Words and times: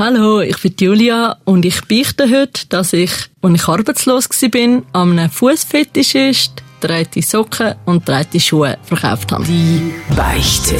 Hallo, 0.00 0.40
ich 0.40 0.56
bin 0.62 0.72
Julia 0.80 1.36
und 1.44 1.62
ich 1.66 1.82
beichte 1.82 2.24
heute, 2.24 2.66
dass 2.70 2.94
ich, 2.94 3.10
als 3.42 3.54
ich 3.54 3.68
arbeitslos 3.68 4.30
war, 4.30 4.82
an 4.94 5.18
einem 5.18 5.30
Fußfetischist 5.30 6.52
dreite 6.80 7.20
Socken 7.20 7.74
und 7.84 8.08
dreite 8.08 8.40
Schuhe 8.40 8.78
verkauft 8.82 9.30
habe. 9.30 9.44
Die 9.44 9.92
Beichte. 10.16 10.76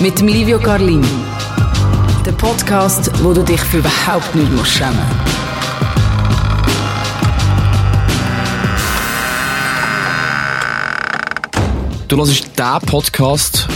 Mit 0.00 0.18
dem 0.18 0.26
Livio 0.26 0.58
Carlin. 0.58 1.06
Der 2.26 2.32
Podcast, 2.32 3.08
wo 3.22 3.32
du 3.32 3.44
dich 3.44 3.60
für 3.60 3.78
überhaupt 3.78 4.34
nicht 4.34 4.50
musst 4.50 4.72
schämen 4.72 4.98
Du 12.08 12.16
hörst 12.16 12.58
den 12.58 12.88
Podcast, 12.88 13.68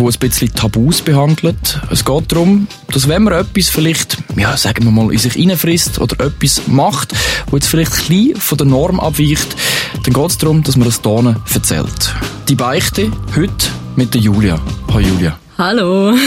wo 0.00 0.08
ein 0.08 0.18
bisschen 0.18 0.52
Tabus 0.54 1.02
behandelt. 1.02 1.78
Es 1.90 2.04
geht 2.04 2.32
darum, 2.32 2.66
dass 2.90 3.06
wenn 3.06 3.22
man 3.22 3.34
etwas 3.34 3.68
vielleicht, 3.68 4.16
ja, 4.36 4.56
sagen 4.56 4.84
wir 4.84 4.90
mal, 4.90 5.12
in 5.12 5.18
sich 5.18 5.36
reinfrisst 5.36 5.98
oder 6.00 6.24
etwas 6.24 6.66
macht, 6.66 7.12
wo 7.50 7.56
jetzt 7.56 7.68
vielleicht 7.68 7.92
ein 7.92 8.08
bisschen 8.08 8.36
von 8.36 8.58
der 8.58 8.66
Norm 8.66 8.98
abweicht, 8.98 9.54
dann 10.02 10.14
geht 10.14 10.30
es 10.30 10.38
darum, 10.38 10.62
dass 10.62 10.76
man 10.76 10.88
das 10.88 11.02
hier 11.04 11.42
erzählt. 11.54 12.14
Die 12.48 12.54
Beichte 12.54 13.12
heute 13.36 13.66
mit 13.94 14.14
der 14.14 14.22
Julia. 14.22 14.58
Hallo 14.88 15.00
Julia. 15.00 15.38
Hallo. 15.56 16.14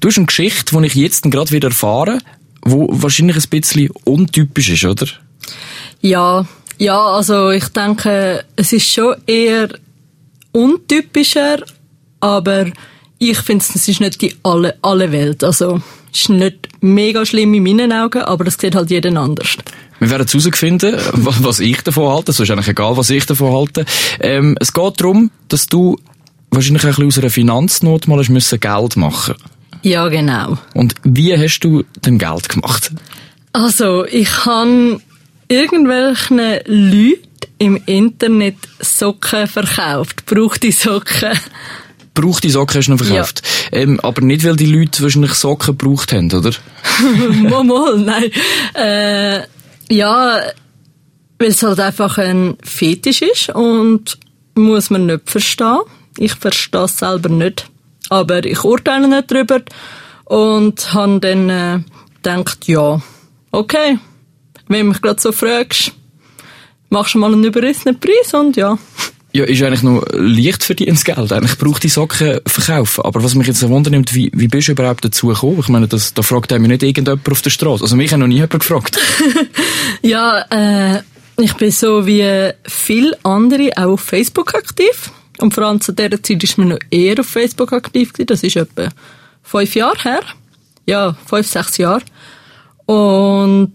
Du 0.00 0.08
hast 0.08 0.18
eine 0.18 0.26
Geschichte, 0.26 0.76
die 0.78 0.86
ich 0.86 0.94
jetzt 0.96 1.22
gerade 1.22 1.50
wieder 1.50 1.68
erfahre, 1.68 2.18
wo 2.60 2.88
wahrscheinlich 2.90 3.36
ein 3.36 3.48
bisschen 3.48 3.88
untypisch 4.04 4.68
ist, 4.68 4.84
oder? 4.84 5.06
Ja, 6.02 6.44
ja, 6.76 7.00
also 7.00 7.48
ich 7.48 7.68
denke, 7.68 8.44
es 8.54 8.74
ist 8.74 8.92
schon 8.92 9.14
eher 9.26 9.70
untypischer, 10.52 11.62
aber 12.20 12.66
ich 13.30 13.38
finde, 13.38 13.64
es 13.74 13.88
ist 13.88 14.00
nicht 14.00 14.20
die 14.20 14.34
alle, 14.42 14.76
alle 14.82 15.12
Welt. 15.12 15.44
Also, 15.44 15.80
es 16.12 16.22
ist 16.22 16.28
nicht 16.28 16.68
mega 16.80 17.24
schlimm 17.24 17.54
in 17.54 17.62
meinen 17.62 17.92
Augen, 17.92 18.22
aber 18.22 18.44
das 18.44 18.56
sieht 18.58 18.74
halt 18.74 18.90
jeden 18.90 19.16
anders. 19.16 19.56
Wir 20.00 20.10
werden 20.10 20.26
herausfinden, 20.26 20.96
was 21.12 21.60
ich 21.60 21.80
davon 21.82 22.12
halte. 22.12 22.32
Es 22.32 22.40
ist 22.40 22.50
eigentlich 22.50 22.68
egal, 22.68 22.96
was 22.96 23.10
ich 23.10 23.26
davon 23.26 23.52
halte. 23.52 23.84
Ähm, 24.20 24.56
es 24.60 24.72
geht 24.72 25.00
darum, 25.00 25.30
dass 25.48 25.66
du 25.66 25.96
wahrscheinlich 26.50 26.84
ein 26.84 26.90
bisschen 26.90 27.06
aus 27.06 27.18
einer 27.18 27.30
Finanznot 27.30 28.08
mal 28.08 28.22
müssen 28.28 28.60
Geld 28.60 28.96
machen 28.96 29.34
Ja, 29.82 30.08
genau. 30.08 30.58
Und 30.74 30.94
wie 31.04 31.36
hast 31.36 31.60
du 31.60 31.84
denn 32.04 32.18
Geld 32.18 32.48
gemacht? 32.48 32.92
Also, 33.52 34.04
ich 34.04 34.46
habe 34.46 35.00
irgendwelchen 35.48 36.38
Leuten 36.66 37.28
im 37.58 37.80
Internet 37.86 38.56
Socken 38.80 39.46
verkauft, 39.46 40.26
brauchte 40.26 40.72
Socken. 40.72 41.38
Brauchte 42.14 42.48
Socken 42.48 42.78
hast 42.78 42.86
du 42.86 42.92
noch 42.92 43.04
verkauft. 43.04 43.42
Ja. 43.72 43.78
Ähm, 43.80 44.00
aber 44.00 44.22
nicht, 44.22 44.44
weil 44.44 44.56
die 44.56 44.66
Leute 44.66 45.02
wahrscheinlich 45.02 45.34
Socken 45.34 45.76
gebraucht 45.76 46.12
haben, 46.12 46.32
oder? 46.32 46.52
mal, 47.64 47.98
nein. 47.98 48.30
Äh, 48.74 49.42
ja, 49.92 50.40
weil 51.38 51.48
es 51.48 51.62
halt 51.62 51.80
einfach 51.80 52.18
ein 52.18 52.56
Fetisch 52.62 53.22
ist 53.22 53.48
und 53.50 54.18
muss 54.54 54.90
man 54.90 55.06
nicht 55.06 55.28
verstehen. 55.28 55.80
Ich 56.18 56.34
verstehe 56.34 56.84
es 56.84 56.98
selber 56.98 57.28
nicht. 57.28 57.68
Aber 58.10 58.44
ich 58.44 58.62
urteile 58.62 59.08
nicht 59.08 59.30
drüber 59.30 59.62
und 60.24 60.94
habe 60.94 61.20
dann 61.20 61.50
äh, 61.50 61.80
gedacht, 62.22 62.68
ja, 62.68 63.00
okay, 63.50 63.98
wenn 64.68 64.80
du 64.80 64.84
mich 64.86 65.02
gerade 65.02 65.20
so 65.20 65.32
fragst, 65.32 65.92
machst 66.90 67.14
du 67.14 67.18
mal 67.18 67.32
einen 67.32 67.44
überrissenen 67.44 67.98
Preis 67.98 68.32
und 68.34 68.56
ja. 68.56 68.78
Ja, 69.36 69.42
ist 69.42 69.60
eigentlich 69.64 69.82
noch 69.82 70.04
leicht 70.12 70.62
verdientes 70.62 71.04
Geld. 71.04 71.32
Eigentlich 71.32 71.58
braucht 71.58 71.82
die 71.82 71.88
Socken 71.88 72.38
verkaufen. 72.46 73.04
Aber 73.04 73.24
was 73.24 73.34
mich 73.34 73.48
jetzt 73.48 73.68
wundert, 73.68 74.14
wie, 74.14 74.30
wie 74.32 74.46
bist 74.46 74.68
du 74.68 74.72
überhaupt 74.72 75.04
dazu 75.04 75.26
gekommen? 75.26 75.58
Ich 75.58 75.68
meine, 75.68 75.88
das, 75.88 76.14
da 76.14 76.22
fragt 76.22 76.52
mich 76.52 76.68
nicht 76.68 76.84
irgendjemand 76.84 77.28
auf 77.28 77.42
der 77.42 77.50
Straße. 77.50 77.82
Also 77.82 77.96
mich 77.96 78.12
hat 78.12 78.20
noch 78.20 78.28
nie 78.28 78.36
jemand 78.36 78.52
gefragt. 78.52 78.96
ja, 80.02 80.38
äh, 80.50 81.02
ich 81.36 81.52
bin 81.54 81.72
so 81.72 82.06
wie 82.06 82.52
viele 82.64 83.18
andere 83.24 83.72
auch 83.76 83.94
auf 83.94 84.02
Facebook 84.02 84.54
aktiv. 84.54 85.10
Und 85.38 85.52
vor 85.52 85.64
allem 85.64 85.80
zu 85.80 85.90
dieser 85.90 86.22
Zeit 86.22 86.44
ist 86.44 86.56
man 86.56 86.68
noch 86.68 86.78
eher 86.92 87.18
auf 87.18 87.26
Facebook 87.26 87.72
aktiv 87.72 88.12
gewesen. 88.12 88.28
Das 88.28 88.44
ist 88.44 88.54
etwa 88.54 88.88
fünf 89.42 89.74
Jahre 89.74 89.98
her. 90.00 90.22
Ja, 90.86 91.16
fünf, 91.26 91.48
sechs 91.48 91.78
Jahre. 91.78 92.02
Und 92.86 93.72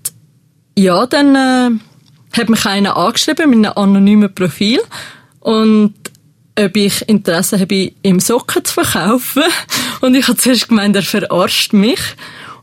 ja, 0.78 1.06
dann 1.06 1.36
äh, 1.36 2.38
hat 2.38 2.47
mich 2.47 2.66
einer 2.66 2.96
angeschrieben 2.96 3.50
mit 3.50 3.66
einem 3.66 3.74
anonymen 3.76 4.34
Profil 4.34 4.80
und 5.40 5.94
ob 6.66 6.76
ich 6.76 7.08
Interesse 7.08 7.60
habe, 7.60 7.92
ihm 8.04 8.20
Socken 8.20 8.66
zu 8.66 8.74
verkaufen. 8.74 9.44
Und 10.02 10.16
ich 10.16 10.28
habe 10.28 10.38
zuerst 10.38 10.68
gemeint, 10.68 10.96
er 10.96 11.04
verarscht 11.04 11.74
mich. 11.74 12.00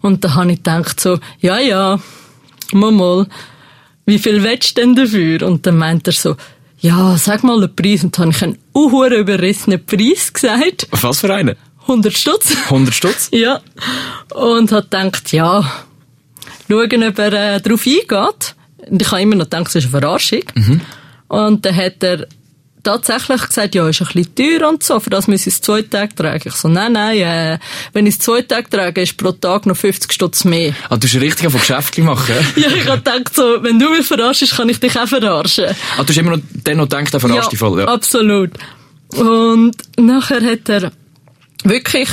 Und 0.02 0.22
dann 0.24 0.34
habe 0.34 0.52
ich 0.52 0.58
gedacht 0.58 1.00
so, 1.00 1.18
ja, 1.40 1.58
ja, 1.58 1.98
mal 2.72 2.92
mal, 2.92 3.26
wie 4.04 4.18
viel 4.18 4.42
willst 4.42 4.76
du 4.76 4.82
denn 4.82 4.94
dafür? 4.94 5.46
Und 5.46 5.66
dann 5.66 5.78
meint 5.78 6.06
er 6.06 6.12
so, 6.12 6.36
ja, 6.78 7.16
sag 7.16 7.42
mal 7.42 7.60
den 7.60 7.74
Preis. 7.74 8.04
Und 8.04 8.18
dann 8.18 8.26
habe 8.26 8.36
ich 8.36 8.42
einen 8.42 8.58
uhuere 8.74 9.16
überrissenen 9.16 9.84
Preis 9.84 10.32
gesagt. 10.32 10.88
Was 10.90 11.20
für 11.20 11.34
einen? 11.34 11.56
100 11.82 12.16
Stutz. 12.16 12.54
100 12.64 12.94
Stutz? 12.94 13.28
ja. 13.32 13.60
Und 14.34 14.72
hat 14.72 14.90
gedacht, 14.90 15.32
ja, 15.32 15.62
schauen, 16.68 17.04
ob 17.04 17.18
er 17.18 17.32
äh, 17.32 17.60
darauf 17.60 17.86
eingeht. 17.86 18.54
Und 18.88 19.02
ich 19.02 19.10
habe 19.10 19.22
immer 19.22 19.36
noch 19.36 19.46
gedacht, 19.46 19.66
das 19.66 19.76
ist 19.76 19.94
eine 19.94 20.00
Verarschung. 20.00 20.42
Mhm. 20.54 20.80
Und 21.28 21.64
dann 21.64 21.76
hat 21.76 22.02
er 22.02 22.26
tatsächlich 22.86 23.42
gesagt, 23.48 23.74
ja, 23.74 23.88
ist 23.88 24.00
ein 24.00 24.06
bisschen 24.06 24.34
teuer 24.36 24.68
und 24.68 24.82
so, 24.82 25.00
für 25.00 25.10
das 25.10 25.26
muss 25.26 25.40
ich 25.40 25.54
es 25.54 25.60
zwei 25.60 25.82
Tage 25.82 26.14
tragen. 26.14 26.42
Ich 26.46 26.54
so, 26.54 26.68
nein, 26.68 26.92
nein, 26.92 27.18
äh, 27.18 27.58
wenn 27.92 28.06
ich 28.06 28.14
es 28.14 28.20
zwei 28.20 28.42
Tage 28.42 28.70
trage, 28.70 29.02
ist 29.02 29.16
pro 29.16 29.32
Tag 29.32 29.66
noch 29.66 29.76
50 29.76 30.12
Stutz 30.12 30.44
mehr. 30.44 30.72
Ah, 30.88 30.96
du 30.96 31.08
hast 31.08 31.16
richtig 31.16 31.50
von 31.50 31.60
Geschäftchen 31.60 32.04
machen? 32.04 32.36
ja, 32.56 32.68
ich 32.68 32.86
habe 32.86 32.98
gedacht 32.98 33.34
so, 33.34 33.62
wenn 33.62 33.78
du 33.80 33.90
mich 33.90 34.06
verarschst, 34.06 34.56
kann 34.56 34.68
ich 34.68 34.78
dich 34.78 34.96
auch 34.96 35.08
verarschen. 35.08 35.74
Ah, 35.98 36.04
du 36.04 36.08
hast 36.08 36.16
immer 36.16 36.36
noch, 36.36 36.42
den 36.52 36.76
noch 36.76 36.84
gedacht, 36.84 37.12
der 37.12 37.20
verarscht 37.20 37.44
ja, 37.44 37.48
dich 37.50 37.58
voll, 37.58 37.80
ja. 37.80 37.88
absolut. 37.88 38.50
Und 39.16 39.74
nachher 39.98 40.40
hat 40.40 40.68
er 40.68 40.92
wirklich 41.64 42.08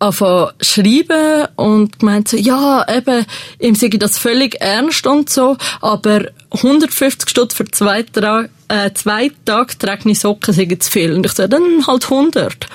anfangen 0.00 0.50
schreiben 0.60 1.46
und 1.56 1.98
gemeint 1.98 2.28
so, 2.28 2.36
ja, 2.36 2.84
eben, 2.94 3.24
ihm 3.58 3.74
sage 3.74 3.94
ich 3.94 4.00
das 4.00 4.18
völlig 4.18 4.60
ernst 4.60 5.06
und 5.06 5.30
so, 5.30 5.56
aber 5.80 6.26
150 6.50 7.30
Stutz 7.30 7.54
für 7.54 7.64
zwei, 7.70 8.02
Tra 8.02 8.48
äh, 8.72 8.92
zwei 8.94 9.30
Tage 9.44 9.76
trage 9.76 10.14
Socken, 10.14 10.54
sage 10.54 10.78
zu 10.78 10.90
viel. 10.90 11.12
Und 11.12 11.26
ich 11.26 11.32
sage, 11.32 11.50
dann 11.50 11.86
halt 11.86 12.04
100. 12.04 12.66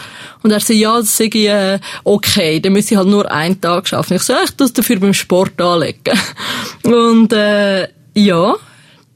Und 0.43 0.51
er 0.51 0.59
sagt, 0.59 0.77
ja, 0.77 0.97
das 0.97 1.19
ich, 1.19 1.35
äh, 1.35 1.79
okay, 2.03 2.59
dann 2.59 2.73
müsste 2.73 2.93
ich 2.93 2.97
halt 2.97 3.07
nur 3.07 3.29
einen 3.31 3.59
Tag 3.59 3.87
schaffen. 3.87 4.15
Ich 4.15 4.21
sage, 4.21 4.41
ich 4.45 4.55
das 4.55 4.73
dafür 4.73 4.99
beim 4.99 5.15
Sport 5.15 5.59
anlegen. 5.59 6.19
Und, 6.83 7.33
äh, 7.33 7.87
ja, 8.13 8.55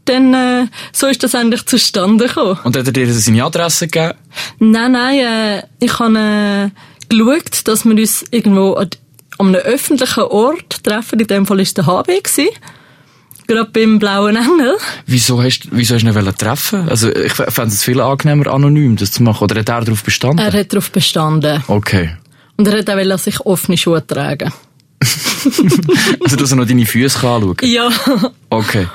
dann, 0.05 0.33
äh, 0.33 0.67
so 0.91 1.05
ist 1.05 1.21
das 1.21 1.35
eigentlich 1.35 1.65
zustande 1.67 2.27
gekommen. 2.27 2.57
Und 2.63 2.75
hat 2.75 2.87
er 2.87 2.91
dir 2.91 3.13
seine 3.13 3.43
Adresse 3.43 3.87
gegeben? 3.87 4.17
Nein, 4.57 4.93
nein, 4.93 5.19
äh, 5.19 5.63
ich 5.79 5.99
habe, 5.99 6.17
äh, 6.17 6.69
geschaut, 7.09 7.67
dass 7.67 7.85
wir 7.85 7.91
uns 7.91 8.25
irgendwo 8.31 8.73
an 8.73 8.89
einem 9.37 9.55
öffentlichen 9.55 10.23
Ort 10.23 10.83
treffen. 10.83 11.19
In 11.19 11.27
dem 11.27 11.45
Fall 11.45 11.59
war 11.59 11.65
der 11.65 11.85
HB. 11.85 12.23
Gewesen. 12.23 12.49
Gerade 13.47 13.69
beim 13.71 13.99
Blauen 13.99 14.35
Engel. 14.35 14.77
Wieso 15.05 15.41
hast, 15.41 15.67
wieso 15.71 15.95
hast 15.95 16.03
du 16.03 16.09
ihn 16.09 16.35
treffen 16.35 16.87
Also, 16.89 17.13
ich 17.13 17.33
fände 17.33 17.73
es 17.73 17.83
viel 17.83 17.99
angenehmer, 17.99 18.47
anonym 18.47 18.95
das 18.95 19.11
zu 19.11 19.23
machen. 19.23 19.43
Oder 19.43 19.59
hat 19.59 19.69
er 19.69 19.81
darauf 19.81 20.03
bestanden? 20.03 20.39
Er 20.45 20.53
hat 20.53 20.71
darauf 20.71 20.91
bestanden. 20.91 21.63
Okay. 21.67 22.15
Und 22.57 22.67
er 22.67 22.79
hat 22.79 22.89
auch 22.89 22.95
wollen, 22.95 23.17
sich 23.17 23.39
offene 23.41 23.77
Schuhe 23.77 24.05
tragen. 24.05 24.51
also, 25.01 26.35
dass 26.35 26.51
er 26.51 26.57
noch 26.57 26.67
deine 26.67 26.85
Füße 26.85 27.17
anschauen 27.17 27.57
kann? 27.57 27.69
Ja. 27.69 27.89
Okay. 28.49 28.87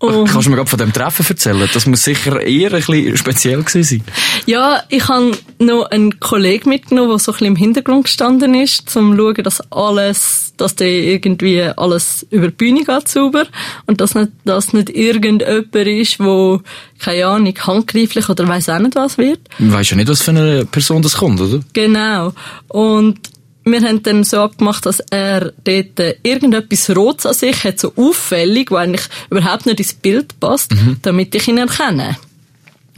Und 0.00 0.30
Kannst 0.30 0.46
du 0.46 0.50
mir 0.50 0.56
gerade 0.56 0.70
von 0.70 0.78
dem 0.78 0.92
Treffen 0.94 1.26
erzählen? 1.28 1.68
Das 1.74 1.84
muss 1.86 2.02
sicher 2.02 2.40
eher 2.40 2.72
ein 2.72 2.82
bisschen 2.82 3.16
speziell 3.18 3.62
gewesen 3.62 3.84
sein. 3.84 4.02
Ja, 4.46 4.82
ich 4.88 5.08
habe 5.08 5.32
noch 5.58 5.84
einen 5.90 6.20
Kollegen 6.20 6.68
mitgenommen, 6.70 7.10
der 7.10 7.18
so 7.18 7.32
ein 7.32 7.34
bisschen 7.34 7.46
im 7.48 7.56
Hintergrund 7.56 8.04
gestanden 8.04 8.54
ist, 8.54 8.88
zum 8.88 9.16
zu 9.16 9.22
schauen, 9.22 9.44
dass 9.44 9.72
alles, 9.72 10.52
dass 10.56 10.76
der 10.76 10.88
irgendwie 10.88 11.62
alles 11.62 12.26
über 12.30 12.48
die 12.48 12.54
Bühne 12.54 12.84
geht 12.84 13.08
sauber 13.08 13.46
und 13.86 14.00
dass 14.00 14.14
nicht, 14.14 14.32
dass 14.44 14.72
nicht 14.72 14.90
irgendjemand 14.90 15.74
ist, 15.74 16.20
wo 16.20 16.60
keine 16.98 17.26
Ahnung, 17.26 17.54
handgreiflich 17.58 18.28
oder 18.28 18.46
weiss 18.46 18.68
auch 18.68 18.78
nicht 18.78 18.94
was 18.94 19.18
wird. 19.18 19.40
Man 19.58 19.72
weiss 19.72 19.90
ja 19.90 19.96
nicht, 19.96 20.08
was 20.08 20.22
für 20.22 20.32
eine 20.32 20.64
Person 20.66 21.02
das 21.02 21.16
kommt, 21.16 21.40
oder? 21.40 21.60
Genau. 21.72 22.32
Und 22.68 23.18
wir 23.64 23.82
haben 23.82 24.02
dann 24.02 24.24
so 24.24 24.38
abgemacht, 24.38 24.86
dass 24.86 25.00
er 25.10 25.52
dort 25.64 26.16
irgendetwas 26.22 26.94
Rotes 26.94 27.26
an 27.26 27.34
sich 27.34 27.64
hat, 27.64 27.78
so 27.78 27.92
auffällig, 27.96 28.70
wo 28.70 28.76
eigentlich 28.76 29.06
überhaupt 29.30 29.66
nicht 29.66 29.80
ins 29.80 29.94
Bild 29.94 30.38
passt, 30.40 30.74
mhm. 30.74 30.96
damit 31.02 31.34
ich 31.34 31.48
ihn 31.48 31.58
erkenne. 31.58 32.16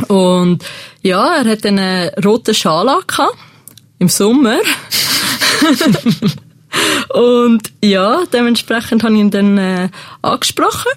Und 0.04 0.64
ja, 1.02 1.36
er 1.36 1.50
hat 1.50 1.66
einen 1.66 2.10
roten 2.24 2.54
Schal 2.54 2.88
angehabt, 2.88 3.36
im 3.98 4.08
Sommer. 4.08 4.58
und 7.14 7.62
ja, 7.82 8.22
dementsprechend 8.32 9.02
habe 9.04 9.14
ich 9.14 9.20
ihn 9.20 9.30
dann 9.30 9.58
äh, 9.58 9.88
angesprochen. 10.22 10.92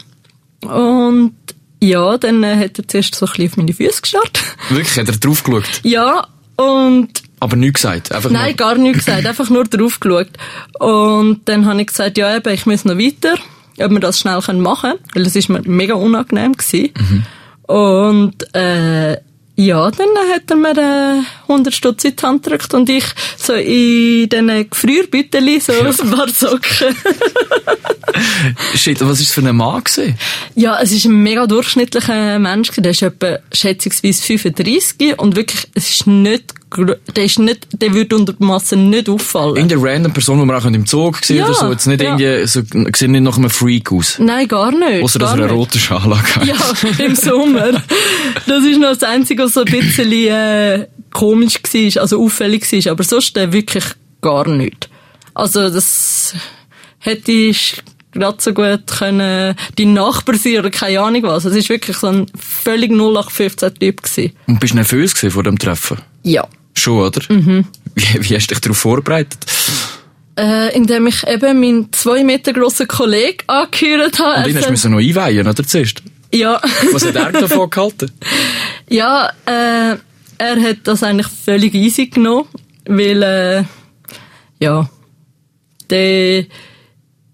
Und 0.61 1.33
ja, 1.81 2.17
dann 2.17 2.43
äh, 2.43 2.55
hat 2.57 2.79
er 2.79 2.87
zuerst 2.87 3.15
so 3.15 3.25
ein 3.25 3.31
bisschen 3.31 3.49
auf 3.49 3.57
meine 3.57 3.73
Füße 3.73 4.01
gestarrt. 4.01 4.39
Wirklich? 4.69 4.97
Hat 4.97 5.07
er 5.07 5.17
drauf 5.17 5.43
geschaut? 5.43 5.81
Ja, 5.83 6.27
und 6.57 7.09
Aber 7.39 7.55
nichts 7.55 7.81
gesagt? 7.81 8.11
Einfach 8.11 8.29
Nein, 8.29 8.47
nur, 8.47 8.53
gar 8.55 8.75
nichts 8.75 9.05
gesagt, 9.05 9.25
einfach 9.25 9.49
nur 9.49 9.65
drauf 9.65 9.99
geschaut. 9.99 10.29
Und 10.79 11.41
dann 11.45 11.65
habe 11.65 11.81
ich 11.81 11.87
gesagt, 11.87 12.17
ja 12.17 12.35
eben, 12.35 12.53
ich 12.53 12.65
muss 12.65 12.85
noch 12.85 12.97
weiter, 12.97 13.35
ob 13.79 13.91
wir 13.91 13.99
das 13.99 14.19
schnell 14.19 14.39
machen 14.53 14.91
können, 14.91 14.99
weil 15.13 15.25
es 15.25 15.35
ist 15.35 15.49
mir 15.49 15.61
mega 15.65 15.95
unangenehm 15.95 16.53
gewesen. 16.53 16.91
Und 17.67 18.55
äh, 18.55 19.17
ja, 19.55 19.89
dann 19.91 20.09
hat 20.33 20.49
er 20.49 20.55
mir 20.55 20.77
äh, 20.77 21.21
100 21.47 21.73
Stutz 21.73 22.03
in 22.03 22.15
die 22.15 22.23
Hand 22.23 22.43
gedrückt 22.43 22.73
und 22.73 22.89
ich 22.89 23.05
so 23.37 23.53
in 23.53 24.29
diesen 24.29 24.69
Gefrierbüteli 24.69 25.59
so 25.59 25.73
ein 25.73 26.11
paar 26.11 26.29
Socken. 26.29 26.95
Shit, 28.75 29.01
was 29.01 29.19
ist 29.19 29.29
das 29.29 29.43
für 29.43 29.47
ein 29.47 29.55
Mann 29.55 29.83
gewesen? 29.83 30.17
Ja, 30.55 30.79
es 30.81 30.91
ist 30.91 31.05
ein 31.05 31.21
mega 31.23 31.47
durchschnittlicher 31.47 32.39
Mensch. 32.39 32.71
Der 32.77 32.91
ist 32.91 33.01
etwa 33.01 33.39
schätzungsweise 33.51 34.21
35 34.21 35.19
und 35.19 35.35
wirklich, 35.35 35.67
es 35.73 35.89
ist 35.89 36.07
nicht, 36.07 36.53
der 37.15 37.23
ist 37.23 37.39
nicht, 37.39 37.67
der 37.71 37.93
würde 37.93 38.15
unter 38.15 38.33
der 38.33 38.45
Masse 38.45 38.75
nicht 38.75 39.09
auffallen. 39.09 39.55
Irgendeine 39.55 39.83
random 39.83 40.13
Person, 40.13 40.39
die 40.39 40.45
man 40.45 40.55
auch 40.55 40.65
im 40.65 40.85
Zoo 40.85 41.11
gesehen 41.11 41.37
Ja, 41.37 41.45
oder 41.45 41.53
so, 41.53 41.71
jetzt 41.71 41.87
nicht 41.87 42.01
ja. 42.01 42.17
irgendwie, 42.17 42.47
so, 42.47 42.61
sieht 42.61 43.09
nicht 43.09 43.21
nach 43.21 43.37
einem 43.37 43.49
Freak 43.49 43.91
aus. 43.91 44.17
Nein, 44.19 44.47
gar 44.47 44.71
nicht. 44.71 45.03
Außer 45.03 45.19
dass 45.19 45.31
er 45.31 45.37
nicht. 45.37 45.51
roten 45.51 45.79
Schal 45.79 46.01
hat. 46.01 46.45
Ja, 46.45 46.55
im 47.05 47.15
Sommer. 47.15 47.81
Das 48.47 48.63
ist 48.63 48.79
noch 48.79 48.89
das 48.89 49.03
Einzige, 49.03 49.43
was 49.43 49.53
so 49.53 49.61
ein 49.61 49.65
bisschen 49.65 50.11
äh, 50.11 50.87
komisch 51.15 51.55
war, 51.63 52.01
also 52.01 52.23
auffällig 52.23 52.71
war. 52.71 52.91
Aber 52.91 53.03
sonst 53.03 53.37
äh, 53.37 53.51
wirklich 53.53 53.85
gar 54.21 54.47
nicht. 54.47 54.89
Also 55.33 55.69
das 55.69 56.33
hätte 56.99 57.31
ich 57.31 57.81
gerade 58.11 58.37
so 58.39 58.53
gut 58.53 58.87
können 58.87 59.55
die 59.77 59.85
Nachbar 59.85 60.35
sein 60.35 60.59
oder 60.59 60.69
keine 60.69 60.99
Ahnung 60.99 61.23
was. 61.23 61.45
Es 61.45 61.55
ist 61.55 61.69
wirklich 61.69 61.97
so 61.97 62.07
ein 62.07 62.25
völlig 62.37 62.91
0815-Typ 62.91 64.03
gewesen. 64.03 64.33
Und 64.47 64.59
bist 64.59 64.73
du 64.73 64.77
nervös 64.77 65.13
vor 65.13 65.43
dem 65.43 65.57
Treffen? 65.57 65.97
Ja. 66.23 66.47
Schon, 66.73 66.99
oder? 66.99 67.21
Mhm. 67.29 67.65
Wie, 67.93 68.29
wie 68.29 68.35
hast 68.35 68.47
du 68.47 68.55
dich 68.55 68.59
darauf 68.61 68.77
vorbereitet? 68.77 69.39
Äh, 70.37 70.75
indem 70.75 71.07
ich 71.07 71.25
eben 71.25 71.59
meinen 71.61 71.93
zwei 71.93 72.23
Meter 72.23 72.51
grossen 72.51 72.87
Kollegen 72.87 73.37
angehört 73.47 74.19
habe. 74.19 74.43
Und 74.43 74.49
ihn 74.49 74.57
hast 74.57 74.83
du 74.83 74.89
noch 74.89 74.99
einweihen, 74.99 75.47
oder? 75.47 75.65
Zuerst. 75.65 76.01
ja. 76.33 76.61
Was 76.91 77.05
hat 77.05 77.15
er 77.15 77.31
davon 77.31 77.69
gehalten? 77.69 78.11
Ja, 78.87 79.31
äh, 79.45 79.95
er 80.37 80.61
hat 80.61 80.77
das 80.83 81.03
eigentlich 81.03 81.27
völlig 81.27 81.73
easy 81.73 82.07
genommen, 82.07 82.47
weil, 82.85 83.23
äh, 83.23 83.63
ja, 84.59 84.89
der 85.89 86.45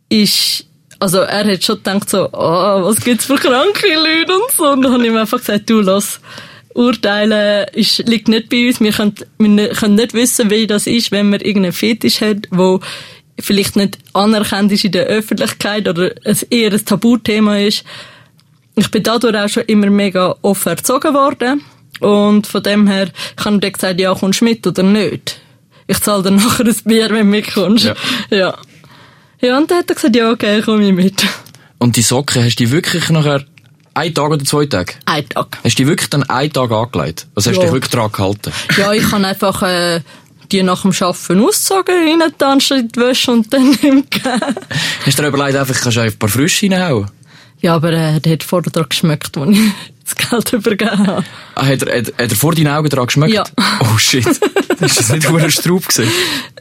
ist, 0.10 0.66
also 1.00 1.20
er 1.20 1.46
hat 1.46 1.64
schon 1.64 1.78
gedacht 1.78 2.10
so, 2.10 2.30
oh, 2.32 2.84
was 2.84 3.02
gibt's 3.02 3.26
für 3.26 3.36
kranke 3.36 3.88
Leute 3.88 4.36
und 4.36 4.52
so. 4.56 4.70
Und 4.72 4.82
dann 4.82 4.94
habe 4.94 5.04
ich 5.04 5.10
ihm 5.10 5.18
einfach 5.18 5.40
gesagt, 5.40 5.70
du, 5.70 5.82
lass, 5.82 6.20
urteilen 6.74 7.68
ist, 7.74 8.00
liegt 8.08 8.28
nicht 8.28 8.50
bei 8.50 8.68
uns. 8.68 8.80
Wir 8.80 8.92
können, 8.92 9.16
wir 9.38 9.50
ne- 9.50 9.70
können 9.70 9.96
nicht 9.96 10.14
wissen, 10.14 10.50
wie 10.50 10.68
das 10.68 10.88
ist, 10.88 11.12
wenn 11.12 11.30
man 11.30 11.42
irgendeinen 11.42 11.74
Fetisch 11.74 12.22
hat, 12.22 12.48
wo 12.52 12.80
vielleicht 13.40 13.76
nicht 13.76 13.98
anerkannt 14.14 14.72
ist 14.72 14.86
in 14.86 14.92
der 14.92 15.06
Öffentlichkeit 15.06 15.88
oder 15.88 16.12
es 16.24 16.44
eher 16.44 16.72
ein 16.72 16.86
Tabuthema 16.86 17.58
ist. 17.58 17.84
Ich 18.76 18.90
bin 18.92 19.04
dadurch 19.04 19.36
auch 19.36 19.50
schon 19.50 19.64
immer 19.64 19.90
mega 19.90 20.36
offen 20.42 20.70
erzogen 20.70 21.14
worden. 21.14 21.62
Und 22.02 22.48
von 22.48 22.64
dem 22.64 22.88
her 22.88 23.08
ich 23.38 23.44
dann 23.44 23.60
gesagt, 23.60 24.00
ja, 24.00 24.14
kommst 24.14 24.42
du 24.42 24.46
mit 24.46 24.66
oder 24.66 24.84
nicht? 24.84 25.40
Ich 25.88 26.00
zahle 26.02 26.24
dann 26.24 26.36
nachher 26.38 26.66
ein 26.66 26.76
Bier, 26.86 27.10
wenn 27.10 27.18
du 27.18 27.24
mitkommst. 27.26 27.86
Ja. 27.86 27.96
ja. 28.30 28.58
Ja, 29.42 29.58
und 29.58 29.72
dann 29.72 29.80
hat 29.80 29.90
er 29.90 29.96
gesagt, 29.96 30.16
ja, 30.16 30.30
okay, 30.32 30.62
komm 30.64 30.82
ich 30.82 30.94
mit. 30.94 31.26
Und 31.80 31.96
die 31.96 32.02
Socken, 32.04 32.44
hast 32.44 32.60
du 32.60 32.66
die 32.66 32.72
wirklich 32.72 33.10
nachher 33.10 33.44
einen 33.96 34.14
Tag 34.14 34.30
oder 34.32 34.46
zwei 34.46 34.66
Tage? 34.68 34.94
Ein 35.06 35.28
Tag. 35.28 35.58
Hast 35.64 35.80
du 35.80 35.84
die 35.84 35.88
wirklich 35.88 36.10
dann 36.12 36.24
einen 36.24 36.54
Tag 36.54 36.72
angelegt? 36.72 37.28
Also 37.36 37.50
hast 37.50 37.58
du 37.58 37.62
Ja. 37.62 37.66
dich 37.66 37.74
wirklich 37.74 37.92
dran 37.92 38.12
gehalten? 38.12 38.52
Ja, 38.78 38.94
ich 38.94 39.10
kann 39.10 39.26
einfach 39.26 39.64
äh, 39.64 40.02
die 40.52 40.62
nach 40.64 40.84
dem 40.84 40.92
Arbeiten 40.92 41.44
auszogen, 41.44 42.22
reintanschen 42.22 42.78
in 42.82 42.88
die 42.90 43.00
Wäsche 43.00 43.32
und 43.32 43.52
dann 43.52 43.74
ihm 43.82 44.06
gegeben. 44.10 44.56
Hast 45.06 45.18
du 45.18 45.22
dir 45.24 45.28
überlegt, 45.30 45.58
einfach, 45.58 45.80
kannst 45.82 45.98
du 45.98 46.02
einfach 46.02 46.16
ein 46.16 46.20
paar 46.20 46.30
Frische 46.30 46.70
reinhauen? 46.70 47.10
Ja, 47.62 47.76
aber 47.76 47.92
äh, 47.94 48.20
der 48.20 48.34
hat 48.34 48.44
vorher 48.44 48.72
dran 48.72 48.88
geschmeckt, 48.90 49.38
als 49.38 49.52
ich 49.52 49.60
das 50.16 50.30
Geld 50.30 50.54
übergeben 50.54 51.08
habe. 51.08 51.24
Ah, 51.56 51.66
hat, 51.66 51.84
er, 51.84 52.00
hat, 52.00 52.08
hat 52.08 52.32
er 52.32 52.36
vor 52.36 52.54
deinen 52.56 52.68
Augen 52.68 52.90
dran 52.90 53.06
geschmeckt? 53.06 53.34
Ja. 53.34 53.44
Oh 53.82 53.98
shit. 53.98 54.26
ist 54.26 55.00
das 55.00 55.10
nicht 55.12 55.30
nur 55.30 55.40
ein 55.42 55.52
Straub 55.52 55.88
gewesen? 55.88 56.10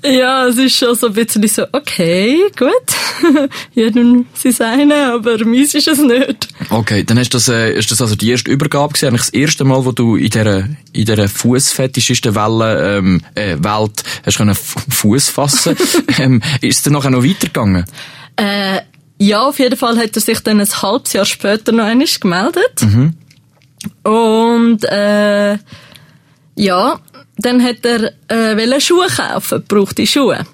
Ja, 0.02 0.46
es 0.46 0.56
ist 0.56 0.76
schon 0.78 0.94
so 0.94 1.08
ein 1.08 1.12
bisschen 1.14 1.46
so, 1.48 1.64
okay, 1.72 2.38
gut. 2.58 2.72
Jedem 3.74 4.26
sein 4.34 4.52
seine, 4.52 5.12
aber 5.14 5.44
meins 5.44 5.74
ist 5.74 5.86
es 5.88 5.98
nicht. 5.98 6.48
Okay, 6.70 7.04
dann 7.04 7.16
du 7.18 7.24
das, 7.30 7.48
äh, 7.48 7.72
ist 7.72 7.90
das 7.90 8.00
also 8.00 8.16
die 8.16 8.30
erste 8.30 8.50
Übergabe 8.50 8.92
gewesen, 8.94 9.08
eigentlich 9.08 9.20
das 9.22 9.30
erste 9.34 9.64
Mal, 9.64 9.84
wo 9.84 9.92
du 9.92 10.16
in 10.16 10.30
dieser, 10.30 10.60
in 10.92 11.04
dieser 11.04 11.28
Fußfetischisten 11.28 12.34
Welle, 12.34 12.98
ähm, 12.98 13.20
äh, 13.34 13.56
Welt 13.58 14.02
hast 14.24 14.38
können 14.38 14.54
Fu- 14.54 14.80
Fuß 14.88 15.28
fassen. 15.30 15.76
ähm, 16.18 16.42
ist 16.60 16.78
es 16.78 16.82
dann 16.82 16.94
nachher 16.94 17.10
noch 17.10 17.24
weitergegangen? 17.24 17.84
Äh, 18.36 18.80
ja, 19.20 19.42
auf 19.42 19.58
jeden 19.58 19.76
Fall 19.76 19.98
hat 19.98 20.16
er 20.16 20.22
sich 20.22 20.40
dann 20.40 20.60
ein 20.60 20.82
halbes 20.82 21.12
Jahr 21.12 21.26
später 21.26 21.72
noch 21.72 21.84
einmal 21.84 22.06
gemeldet. 22.06 22.82
Und 24.02 24.84
äh, 24.84 25.58
ja, 26.56 27.00
dann 27.36 27.62
hat 27.62 27.84
er 27.84 28.12
äh, 28.28 28.80
Schuhe 28.80 29.06
kaufen, 29.08 29.62
brauchte 29.68 30.06
Schuhe. 30.06 30.46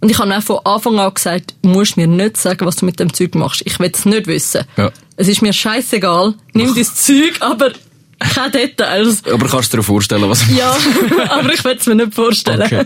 Und 0.00 0.10
ich 0.10 0.18
habe 0.18 0.36
auch 0.36 0.42
von 0.42 0.58
Anfang 0.64 0.98
an 1.00 1.14
gesagt, 1.14 1.54
du 1.62 1.68
musst 1.70 1.96
mir 1.96 2.06
nicht 2.06 2.36
sagen, 2.36 2.64
was 2.66 2.76
du 2.76 2.84
mit 2.84 3.00
dem 3.00 3.12
Zeug 3.12 3.34
machst. 3.34 3.62
Ich 3.64 3.80
will 3.80 3.90
es 3.92 4.04
nicht 4.04 4.26
wissen. 4.26 4.62
Ja. 4.76 4.92
Es 5.16 5.28
ist 5.28 5.42
mir 5.42 5.52
scheißegal, 5.52 6.34
nimm 6.52 6.74
das 6.74 6.94
Zeug, 7.06 7.34
aber 7.40 7.72
keine 8.18 8.50
Details. 8.50 9.22
Aber 9.24 9.48
kannst 9.48 9.72
du 9.72 9.78
dir 9.78 9.82
vorstellen, 9.82 10.28
was 10.28 10.44
Ja, 10.54 10.76
aber 11.30 11.52
ich 11.52 11.64
will 11.64 11.76
es 11.76 11.86
mir 11.86 11.96
nicht 11.96 12.14
vorstellen. 12.14 12.62
Okay. 12.62 12.84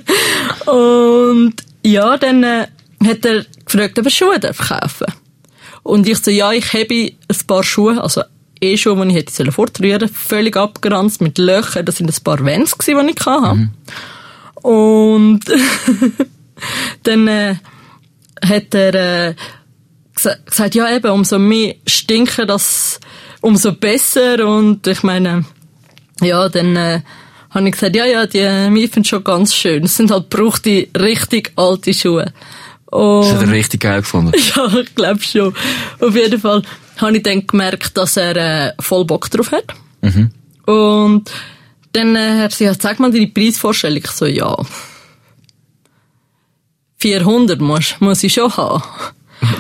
Und 0.71 1.55
ja, 1.85 2.17
dann 2.17 2.43
äh, 2.43 2.67
hat 3.05 3.25
er 3.25 3.45
gefragt, 3.71 3.99
ob 3.99 4.05
er 4.07 4.11
Schuhe 4.11 4.39
darf 4.41 4.59
kaufen 4.59 5.13
Und 5.83 6.09
ich 6.09 6.19
so, 6.19 6.31
ja, 6.31 6.53
ich 6.53 6.73
habe 6.73 7.13
ein 7.29 7.47
paar 7.47 7.63
Schuhe, 7.63 8.03
also 8.03 8.23
E-Schuhe, 8.61 8.97
die 9.05 9.11
ich 9.11 9.17
hätte 9.17 9.33
sollen 9.33 9.53
fortrühren 9.53 10.09
völlig 10.09 10.57
abgeranzt 10.57 11.21
mit 11.21 11.39
Löchern. 11.39 11.87
Das 11.87 11.97
sind 11.97 12.11
ein 12.11 12.25
paar 12.25 12.45
Vans, 12.45 12.77
die 12.79 12.91
ich 12.91 13.27
hatte. 13.27 13.69
Und 14.63 15.41
dann 17.05 17.29
äh, 17.29 17.55
hat 18.45 18.75
er 18.75 18.95
äh, 19.29 19.35
gesa- 20.17 20.45
gesagt, 20.45 20.75
ja 20.75 20.95
eben, 20.95 21.11
umso 21.13 21.39
mehr 21.39 21.77
stinken 21.87 22.47
das, 22.49 22.99
umso 23.41 23.73
besser. 23.73 24.45
Und 24.47 24.87
ich 24.87 25.03
meine, 25.05 25.45
ja, 26.21 26.49
dann 26.49 26.75
äh, 26.75 27.01
habe 27.51 27.67
ich 27.69 27.73
gesagt, 27.75 27.95
ja, 27.97 28.05
ja, 28.07 28.27
die 28.27 28.39
äh, 28.39 28.69
wir 28.75 28.89
finden 28.89 29.05
schon 29.05 29.23
ganz 29.25 29.55
schön. 29.55 29.85
Es 29.85 29.97
sind 29.97 30.11
halt 30.11 30.29
brauchte 30.31 30.89
richtig 30.99 31.53
alte 31.57 31.95
Schuhe. 31.95 32.33
Das 32.91 33.33
hat 33.33 33.41
er 33.41 33.43
Und, 33.43 33.51
richtig 33.51 33.81
geil 33.81 34.01
gefunden. 34.01 34.33
ja, 34.57 34.79
ich 34.79 34.95
glaube 34.95 35.21
schon. 35.21 35.55
Auf 36.01 36.15
jeden 36.15 36.41
Fall 36.41 36.63
habe 36.97 37.17
ich 37.17 37.23
dann 37.23 37.47
gemerkt, 37.47 37.97
dass 37.97 38.17
er 38.17 38.37
äh, 38.37 38.73
voll 38.81 39.05
Bock 39.05 39.31
drauf 39.31 39.53
hat. 39.53 39.65
Und 40.67 41.31
dann 41.93 42.17
äh, 42.17 42.43
hat 42.43 42.53
sie 42.53 42.65
gesagt, 42.65 42.83
sag 42.83 43.01
mal 43.01 43.11
deine 43.11 43.29
Preisvorstellung. 43.29 44.03
Ich 44.05 44.11
so, 44.11 44.27
ja. 44.27 44.57
400 46.99 47.61
muss, 47.61 47.95
muss 48.01 48.23
ich 48.23 48.33
schon 48.35 48.57
haben. 48.57 48.83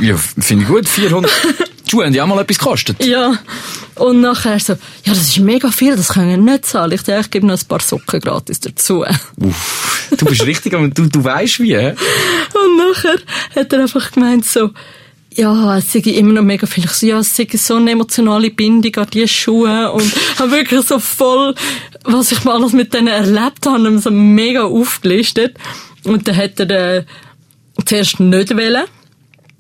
Ja, 0.00 0.16
finde 0.16 0.64
ich 0.64 0.68
gut. 0.68 0.88
400. 0.88 1.30
Die 1.88 1.92
Schuhe 1.92 2.04
haben 2.04 2.12
ja 2.12 2.24
auch 2.24 2.26
mal 2.26 2.38
etwas 2.40 2.58
gekostet. 2.58 3.02
Ja. 3.04 3.38
Und 3.94 4.20
nachher 4.20 4.60
so, 4.60 4.74
ja, 4.74 4.78
das 5.14 5.20
ist 5.20 5.38
mega 5.38 5.70
viel, 5.70 5.96
das 5.96 6.08
können 6.08 6.28
wir 6.28 6.36
nicht 6.36 6.66
zahlen. 6.66 6.92
Ich 6.92 7.02
dachte, 7.02 7.20
ich 7.20 7.30
gebe 7.30 7.46
noch 7.46 7.58
ein 7.58 7.66
paar 7.66 7.80
Socken 7.80 8.20
gratis 8.20 8.60
dazu. 8.60 9.04
Uff. 9.36 10.08
Du 10.16 10.26
bist 10.26 10.44
richtig, 10.44 10.74
aber 10.74 10.88
du, 10.88 11.06
du 11.06 11.24
weißt 11.24 11.60
wie? 11.60 11.76
Und 11.76 12.76
nachher 12.76 13.16
hat 13.56 13.72
er 13.72 13.80
einfach 13.80 14.12
gemeint 14.12 14.44
so, 14.44 14.70
ja, 15.34 15.78
es 15.78 15.92
sei 15.92 16.00
immer 16.00 16.34
noch 16.34 16.42
mega 16.42 16.66
viel. 16.66 16.84
Ich 16.84 16.90
so, 16.90 17.06
ja, 17.06 17.20
es 17.20 17.34
sei 17.34 17.46
so 17.54 17.76
eine 17.76 17.92
emotionale 17.92 18.50
Bindung 18.50 18.94
an 18.96 19.08
diese 19.12 19.28
Schuhe 19.28 19.90
und 19.92 20.12
habe 20.38 20.50
wirklich 20.50 20.82
so 20.82 20.98
voll, 20.98 21.54
was 22.04 22.32
ich 22.32 22.44
mal 22.44 22.56
alles 22.56 22.72
mit 22.72 22.92
denen 22.92 23.08
erlebt 23.08 23.64
habe, 23.64 23.98
so 23.98 24.10
mega 24.10 24.64
aufgelistet. 24.64 25.56
Und 26.04 26.26
dann 26.28 26.36
hat 26.36 26.60
er 26.60 26.96
äh, 26.98 27.04
zuerst 27.84 28.20
nicht 28.20 28.50
wollen, 28.50 28.84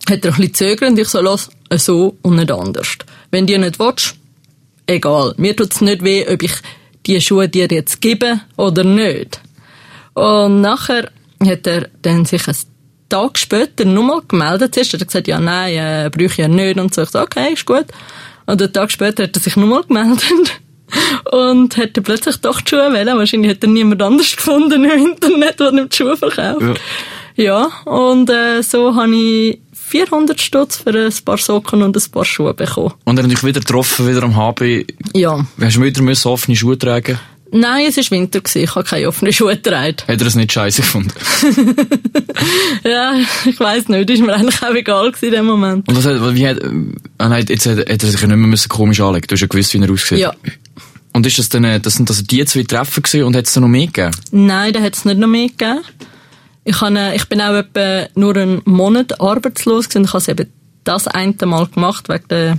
hat 0.08 0.24
er 0.24 0.32
ein 0.32 0.36
bisschen 0.36 0.54
zögert 0.54 0.90
und 0.90 0.98
ich 0.98 1.08
so, 1.08 1.20
los, 1.20 1.48
so 1.76 2.16
und 2.22 2.36
nicht 2.36 2.50
anders. 2.50 2.96
Wenn 3.30 3.46
du 3.46 3.58
nicht 3.58 3.78
willst, 3.78 4.14
egal. 4.86 5.34
Mir 5.36 5.54
tut's 5.54 5.80
nicht 5.80 6.02
weh, 6.02 6.26
ob 6.28 6.42
ich 6.42 6.54
die 7.06 7.20
Schuhe 7.20 7.48
dir 7.48 7.68
jetzt 7.70 8.00
gebe 8.00 8.40
oder 8.56 8.84
nicht. 8.84 9.40
Und 10.14 10.60
nachher 10.60 11.10
hat 11.44 11.66
er 11.66 11.88
dann 12.02 12.24
sich 12.24 12.46
einen 12.48 12.56
Tag 13.08 13.38
später 13.38 13.84
nochmal 13.84 14.22
gemeldet. 14.26 14.74
Zuerst 14.74 14.92
hat 14.94 15.02
er 15.02 15.06
gesagt, 15.06 15.28
ja, 15.28 15.38
nein, 15.38 15.74
äh, 15.74 16.22
ich 16.22 16.36
ja 16.36 16.48
nicht. 16.48 16.78
Und 16.78 16.94
so, 16.94 17.02
ich 17.02 17.10
so, 17.10 17.20
okay, 17.20 17.52
ist 17.52 17.66
gut. 17.66 17.86
Und 18.46 18.60
einen 18.62 18.72
Tag 18.72 18.90
später 18.90 19.24
hat 19.24 19.36
er 19.36 19.40
sich 19.40 19.56
nochmal 19.56 19.84
gemeldet. 19.84 20.60
Und 21.32 21.76
hat 21.76 21.96
dann 21.96 22.04
plötzlich 22.04 22.36
doch 22.38 22.60
die 22.62 22.70
Schuhe 22.70 22.92
wählen. 22.92 23.18
Wahrscheinlich 23.18 23.50
hat 23.50 23.62
er 23.62 23.68
niemand 23.68 24.02
anders 24.02 24.34
gefunden 24.34 24.84
im 24.84 25.06
Internet, 25.06 25.60
der 25.60 25.72
ihm 25.72 25.88
die 25.88 25.96
Schuhe 25.96 26.16
verkauft. 26.16 26.80
Ja, 27.36 27.70
und 27.84 28.28
äh, 28.30 28.62
so 28.62 28.96
habe 28.96 29.14
ich 29.14 29.60
400 29.88 30.40
Stutz 30.40 30.76
für 30.76 30.90
ein 30.90 31.12
paar 31.24 31.38
Socken 31.38 31.82
und 31.82 31.96
ein 31.96 32.10
paar 32.10 32.24
Schuhe 32.24 32.54
bekommen. 32.54 32.92
Und 33.04 33.18
er 33.18 33.24
hat 33.24 33.30
dich 33.30 33.42
wieder 33.44 33.60
getroffen, 33.60 34.08
wieder 34.08 34.22
am 34.22 34.36
HB. 34.36 34.84
Ja. 35.14 35.46
Hast 35.60 35.76
du 35.76 35.82
wieder 35.82 36.02
müssen 36.02 36.28
offene 36.28 36.56
Schuhe 36.56 36.78
tragen? 36.78 37.18
Nein, 37.50 37.86
es 37.88 37.96
war 37.96 38.10
Winter, 38.10 38.40
gewesen. 38.40 38.62
ich 38.64 38.74
habe 38.74 38.84
keine 38.84 39.08
offenen 39.08 39.32
Schuhe 39.32 39.56
getragen. 39.56 39.96
Hat 40.02 40.08
er 40.08 40.16
das 40.18 40.34
nicht 40.34 40.52
scheiße 40.52 40.82
gefunden? 40.82 41.12
Ja, 42.84 43.14
ich 43.46 43.58
weiss 43.58 43.88
nicht, 43.88 44.08
ist 44.10 44.22
mir 44.22 44.34
eigentlich 44.34 44.62
auch 44.62 44.74
egal 44.74 45.10
gewesen 45.10 45.26
in 45.26 45.32
dem 45.32 45.46
Moment. 45.46 45.88
Und 45.88 45.96
was 45.96 46.04
hat, 46.06 46.34
wie 46.34 46.46
hat, 46.46 46.58
ah 47.18 47.28
nein, 47.28 47.44
jetzt 47.48 47.66
hat, 47.66 47.78
hat 47.78 47.88
er 47.88 47.98
sich 47.98 48.20
ja 48.20 48.26
nicht 48.26 48.36
mehr 48.36 48.46
müssen 48.46 48.68
komisch 48.68 49.00
anlegen. 49.00 49.26
Du 49.26 49.32
hast 49.34 49.40
ja 49.40 49.46
gewusst, 49.46 49.74
wie 49.74 49.78
er 49.78 49.90
aussieht. 49.90 50.18
Ja. 50.18 50.32
Und 51.12 51.26
ist 51.26 51.38
das 51.38 51.48
dann, 51.48 51.64
äh, 51.64 51.80
das 51.80 51.94
sind 51.94 52.08
also 52.10 52.22
die 52.22 52.44
zwei 52.44 52.62
Treffen 52.62 53.02
gewesen 53.02 53.24
und 53.24 53.34
hat 53.34 53.46
es 53.46 53.52
dann 53.52 53.62
noch 53.62 53.68
mehr 53.68 53.86
gegeben? 53.86 54.12
Nein, 54.30 54.72
da 54.72 54.80
hat 54.80 54.94
es 54.94 55.04
nicht 55.04 55.18
noch 55.18 55.26
mehr 55.26 55.48
gegeben. 55.48 55.80
Ich, 56.68 56.82
habe, 56.82 57.12
ich 57.14 57.26
bin 57.30 57.40
auch 57.40 57.54
etwa 57.54 58.08
nur 58.14 58.36
einen 58.36 58.60
Monat 58.66 59.22
arbeitslos 59.22 59.88
gewesen. 59.88 60.04
Ich 60.04 60.10
habe 60.10 60.18
es 60.18 60.28
eben 60.28 60.52
das 60.84 61.08
eine 61.08 61.34
Mal 61.46 61.66
gemacht, 61.66 62.10
wegen 62.10 62.28
der, 62.28 62.58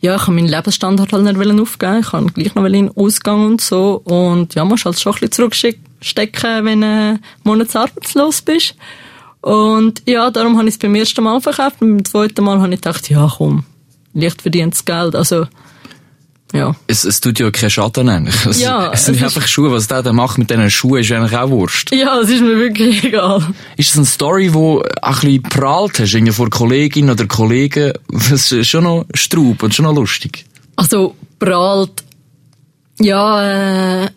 ja, 0.00 0.14
ich 0.14 0.22
habe 0.22 0.34
meinen 0.34 0.46
Lebensstandard 0.46 1.12
halt 1.12 1.24
nicht 1.24 1.36
wollen 1.36 1.58
aufgeben. 1.58 1.98
Ich 1.98 2.12
habe 2.12 2.26
gleich 2.26 2.54
noch 2.54 2.64
in 2.64 2.72
den 2.72 2.96
Ausgang 2.96 3.44
und 3.44 3.60
so. 3.60 4.02
Und 4.04 4.54
ja, 4.54 4.64
musst 4.64 4.84
halt 4.84 5.00
schon 5.00 5.14
ein 5.14 5.18
bisschen 5.18 5.32
zurückstecken, 5.32 6.64
wenn 6.64 6.80
du 6.80 6.86
einen 6.86 7.24
Monat 7.42 7.74
arbeitslos 7.74 8.40
bist. 8.42 8.76
Und 9.40 10.00
ja, 10.06 10.30
darum 10.30 10.56
habe 10.56 10.68
ich 10.68 10.74
es 10.74 10.78
beim 10.78 10.94
ersten 10.94 11.24
Mal 11.24 11.40
verkauft. 11.40 11.82
Und 11.82 11.96
beim 11.96 12.04
zweiten 12.04 12.44
Mal 12.44 12.60
habe 12.60 12.72
ich 12.72 12.80
gedacht, 12.80 13.10
ja 13.10 13.28
komm, 13.36 13.64
leicht 14.14 14.42
verdientes 14.42 14.84
Geld. 14.84 15.16
Also, 15.16 15.48
ja. 16.52 16.74
Es, 16.86 17.04
es 17.04 17.20
tut 17.20 17.38
ja 17.38 17.50
keinen 17.50 17.70
Schaden 17.70 18.08
eigentlich. 18.08 18.46
Es, 18.46 18.60
Ja, 18.60 18.90
es 18.92 19.04
sind 19.04 19.16
es 19.16 19.22
einfach 19.22 19.46
Schuhe. 19.46 19.70
Was 19.70 19.86
der 19.86 20.02
da 20.02 20.12
macht 20.12 20.38
mit 20.38 20.50
diesen 20.50 20.70
Schuhen, 20.70 21.00
ist 21.00 21.12
eigentlich 21.12 21.36
auch 21.36 21.50
Wurst. 21.50 21.94
Ja, 21.94 22.18
es 22.20 22.28
ist 22.28 22.42
mir 22.42 22.58
wirklich 22.58 23.04
egal. 23.04 23.46
Ist 23.76 23.90
das 23.90 23.96
eine 23.96 24.06
Story, 24.06 24.52
wo 24.52 24.82
ein 25.02 25.14
bisschen 25.14 25.42
prahlt 25.42 26.00
hast, 26.00 26.14
irgendwie 26.14 26.32
vor 26.32 26.50
Kolleginnen 26.50 27.10
oder 27.10 27.26
Kollegen? 27.26 27.92
Das 28.08 28.52
ist 28.52 28.68
schon 28.68 28.84
noch 28.84 29.06
Straub 29.14 29.62
und 29.62 29.74
schon 29.74 29.84
noch 29.84 29.94
lustig. 29.94 30.44
Also, 30.76 31.14
prahlt, 31.38 32.04
ja, 32.98 34.04
äh, 34.04 34.10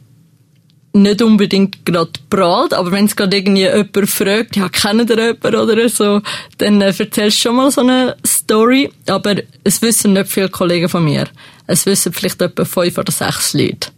nicht 0.94 1.22
unbedingt 1.22 1.86
gerade 1.86 2.12
prahlt, 2.30 2.74
aber 2.74 2.92
wenn 2.92 3.06
es 3.06 3.16
gerade 3.16 3.38
irgendwie 3.38 3.64
jemand 3.64 4.10
fragt, 4.10 4.56
ja, 4.56 4.70
kennt 4.70 5.10
ihr 5.10 5.18
jemanden 5.18 5.56
oder 5.56 5.90
so, 5.90 6.22
dann 6.60 6.82
äh, 6.82 6.94
erzählst 6.98 7.38
du 7.38 7.42
schon 7.42 7.56
mal 7.56 7.72
so 7.72 7.82
eine 7.82 8.16
Story, 8.26 8.92
aber 9.08 9.36
es 9.64 9.82
wissen 9.82 10.14
nicht 10.14 10.28
viele 10.28 10.50
Kollegen 10.50 10.90
von 10.90 11.04
mir. 11.04 11.26
Es 11.68 11.86
wissen 11.86 12.14
vielleicht 12.14 12.42
etwa 12.42 12.66
fünf 12.66 12.98
oder 12.98 13.12
sechs 13.12 13.54
Leute. 13.54 13.90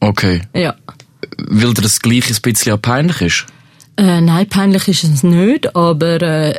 Okay. 0.00 0.42
Ja. 0.54 0.74
Weil 1.38 1.74
dir 1.74 1.82
das 1.82 2.00
gleiche 2.00 2.34
ein 2.34 2.42
bisschen 2.42 2.72
auch 2.72 2.82
peinlich 2.82 3.20
ist? 3.20 3.46
Äh, 3.96 4.20
nein, 4.20 4.48
peinlich 4.48 4.88
ist 4.88 5.04
es 5.04 5.22
nicht, 5.22 5.76
aber 5.76 6.20
äh, 6.20 6.54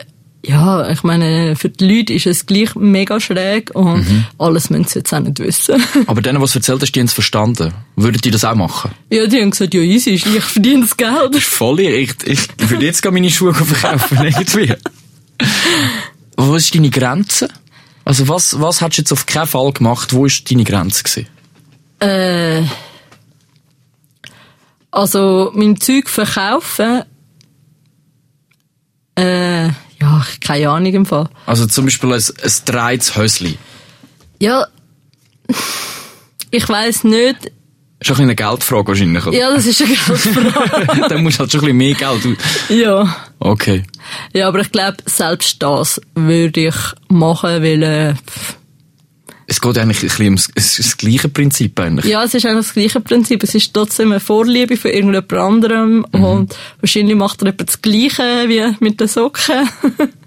ja, 0.46 0.90
ich 0.90 1.04
meine, 1.04 1.56
für 1.56 1.70
die 1.70 1.88
Leute 1.88 2.14
ist 2.14 2.28
es 2.28 2.46
gleich 2.46 2.76
mega 2.76 3.20
schräg 3.20 3.72
und 3.74 4.06
alles 4.38 4.70
müssen 4.70 4.86
sie 4.86 5.00
jetzt 5.00 5.14
auch 5.14 5.22
nicht 5.22 5.40
wissen. 5.40 5.82
Aber 6.08 6.22
denen, 6.22 6.42
was 6.42 6.52
du 6.52 6.60
erzählt 6.60 6.82
hast, 6.82 6.92
die 6.92 7.00
haben 7.00 7.08
es 7.08 7.14
verstanden. 7.14 7.74
Würden 7.96 8.20
die 8.22 8.30
das 8.30 8.44
auch 8.44 8.56
machen? 8.56 8.92
ja, 9.10 9.26
die 9.26 9.42
haben 9.42 9.52
gesagt, 9.52 9.74
ja, 9.74 9.80
easy, 9.80 10.12
ist 10.12 10.26
leicht 10.26 10.48
verdientes 10.48 10.98
Geld. 10.98 11.30
Das 11.30 11.38
ist 11.38 11.48
voll 11.48 11.80
ich, 11.80 12.14
ich 12.26 12.70
würde 12.70 12.86
jetzt 12.86 13.02
gerne 13.02 13.16
meine 13.20 13.30
Schuhe 13.30 13.54
verkaufen, 13.54 14.18
irgendwie. 14.22 14.74
Wo 16.36 16.56
ist 16.56 16.76
deine 16.76 16.90
Grenze? 16.90 17.48
Also 18.06 18.28
was, 18.28 18.60
was 18.60 18.82
hättest 18.82 18.98
du 18.98 19.02
jetzt 19.04 19.12
auf 19.14 19.26
keinen 19.26 19.48
Fall 19.48 19.72
gemacht? 19.72 20.14
Wo 20.14 20.26
ist 20.26 20.50
deine 20.52 20.64
Grenze 20.64 21.04
gewesen? 21.04 21.28
Äh, 22.00 22.64
also, 24.92 25.52
mein 25.56 25.80
Zeug 25.80 26.10
verkaufen, 26.10 27.04
äh, 29.18 29.68
ja, 29.68 30.26
keine 30.42 30.70
Ahnung 30.70 30.94
im 30.94 31.06
Fall. 31.06 31.30
Also 31.46 31.66
zum 31.66 31.86
Beispiel 31.86 32.12
ein, 32.14 32.22
ein 32.22 32.52
dreites 32.66 33.16
Hösli. 33.16 33.58
Ja, 34.40 34.68
ich 36.52 36.68
weiss 36.70 37.04
nicht, 37.04 37.38
Ist 37.46 37.46
auch 37.46 37.50
ein 37.50 37.54
bisschen 38.00 38.22
eine 38.24 38.36
Geldfrage 38.36 38.88
wahrscheinlich, 38.90 39.26
oder? 39.26 39.38
ja, 39.38 39.52
das 39.54 39.66
ist 39.66 39.82
eine 39.82 39.90
Geldfrage. 39.96 41.06
Dann 41.10 41.24
musst 41.24 41.38
du 41.38 41.40
halt 41.42 41.52
schon 41.52 41.62
ein 41.62 41.78
bisschen 41.78 41.78
mehr 41.78 41.94
Geld... 41.96 42.38
ja. 42.70 43.16
Okay. 43.46 43.84
Ja, 44.34 44.48
aber 44.48 44.60
ich 44.62 44.72
glaube, 44.72 44.98
selbst 45.06 45.62
das 45.62 46.00
würde 46.16 46.68
ich 46.68 46.76
machen, 47.10 47.62
weil, 47.62 47.84
äh, 47.84 48.14
Es 49.48 49.60
geht 49.60 49.78
eigentlich 49.78 49.98
ein 49.98 50.08
bisschen 50.08 50.26
ums 50.26 50.50
ist 50.56 50.80
das 50.80 50.96
gleiche 50.98 51.28
Prinzip 51.28 51.78
eigentlich. 51.78 52.06
ja, 52.06 52.24
es 52.24 52.34
ist 52.34 52.46
eigentlich 52.46 52.66
das 52.68 52.74
gleiche 52.74 53.02
Prinzip. 53.02 53.44
Es 53.44 53.54
ist 53.54 53.74
trotzdem 53.74 54.12
eine 54.12 54.22
Vorliebe 54.22 54.78
für 54.78 54.90
irgendjemand 54.90 55.34
anderem 55.34 56.06
und 56.14 56.56
wahrscheinlich 56.80 57.18
macht 57.18 57.42
er 57.42 57.50
etwa 57.50 57.66
das 57.66 57.82
Gleiche 57.82 58.24
wie 58.48 58.64
mit 58.80 59.02
den 59.02 59.10
Socken. 59.10 59.68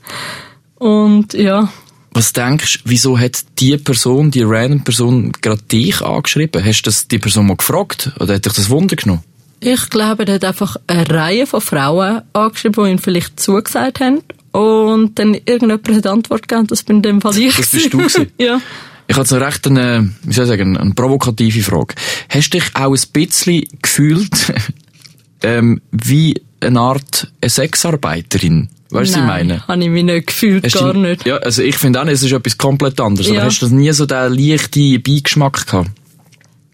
und 0.75 1.33
ja, 1.33 1.73
Was 2.11 2.35
denkst 2.35 2.83
du, 2.85 2.91
wieso 2.91 3.19
hat 3.19 3.45
die 3.59 3.79
Person, 3.79 4.31
die 4.31 4.43
random 4.43 4.85
Person, 4.85 5.33
gerade 5.41 5.63
dich 5.63 6.03
angeschrieben? 6.03 6.63
Hast 6.63 6.83
du 6.83 6.91
das 6.91 7.09
die 7.09 7.19
Person 7.19 7.47
mal 7.47 7.57
gefragt? 7.57 8.13
Oder 8.21 8.35
hat 8.35 8.45
dich 8.45 8.53
das 8.53 8.69
Wunder 8.69 8.97
genommen? 8.97 9.23
Ich 9.61 9.91
glaube, 9.91 10.27
er 10.27 10.35
hat 10.35 10.45
einfach 10.45 10.77
eine 10.87 11.09
Reihe 11.09 11.47
von 11.47 11.61
Frauen 11.61 12.23
angeschrieben, 12.33 12.85
die 12.85 12.91
ihm 12.93 12.99
vielleicht 12.99 13.41
zugesagt 13.41 14.01
haben. 14.01 14.23
Und 14.53 15.19
dann 15.19 15.35
irgendjemand 15.35 15.89
hat 15.89 16.07
Antwort 16.07 16.49
gegeben, 16.49 16.67
das 16.67 16.83
bin 16.83 16.97
in 16.97 17.03
dem 17.03 17.21
Fall 17.21 17.37
ich. 17.37 17.57
Das 17.57 17.71
bist 17.71 17.93
du 17.93 17.99
gewesen? 17.99 18.27
ja. 18.39 18.61
Ich 19.09 19.17
jetzt 19.17 19.31
noch 19.31 19.41
recht 19.41 19.67
eine, 19.67 20.11
wie 20.23 20.33
soll 20.33 20.45
ich 20.45 20.51
sagen, 20.51 20.77
eine 20.77 20.95
provokative 20.95 21.63
Frage. 21.63 21.95
Hast 22.29 22.51
du 22.55 22.59
dich 22.59 22.75
auch 22.75 22.93
ein 22.95 23.03
bisschen 23.13 23.65
gefühlt, 23.81 24.53
ähm, 25.43 25.81
wie 25.93 26.41
eine 26.61 26.81
Art 26.81 27.31
eine 27.41 27.51
Sexarbeiterin? 27.51 28.69
Weißt 28.91 29.15
du, 29.15 29.19
was 29.19 29.21
ich 29.21 29.27
meine? 29.27 29.67
Habe 29.67 29.83
ich 29.83 29.91
mich 29.91 30.05
nicht 30.05 30.27
gefühlt, 30.29 30.65
Hast 30.65 30.75
gar 30.79 30.93
du- 30.93 31.01
nicht. 31.01 31.27
Ja, 31.27 31.37
also 31.37 31.63
ich 31.63 31.77
finde 31.77 32.01
auch 32.01 32.05
nicht, 32.05 32.15
es 32.15 32.23
ist 32.23 32.33
etwas 32.33 32.57
komplett 32.57 33.01
anderes. 33.01 33.29
Ja. 33.29 33.35
Aber 33.35 33.45
hast 33.45 33.61
du 33.61 33.69
nie 33.69 33.93
so 33.93 34.07
den 34.07 34.33
leichten 34.33 35.03
Beigeschmack 35.03 35.67
gehabt? 35.67 35.91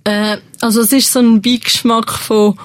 Äh, 0.04 0.38
also 0.60 0.80
es 0.80 0.92
ist 0.92 1.12
so 1.12 1.20
ein 1.20 1.40
Beigeschmack 1.40 2.12
von, 2.12 2.58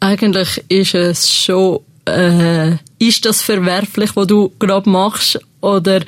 eigentlich 0.00 0.64
ist 0.68 0.94
es 0.94 1.32
schon, 1.32 1.80
äh, 2.06 2.76
ist 2.98 3.24
das 3.24 3.42
verwerflich, 3.42 4.14
was 4.14 4.26
du 4.26 4.52
gerade 4.58 4.88
machst, 4.88 5.38
oder 5.60 6.02